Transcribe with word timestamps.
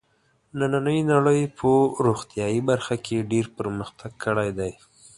نننۍ 0.59 0.99
نړۍ 1.11 1.41
په 1.57 1.69
روغتیايي 2.05 2.61
برخه 2.69 2.95
کې 3.05 3.27
ډېر 3.31 3.45
پرمختګ 3.57 4.11
کړی 4.25 4.49
دی. 4.59 4.71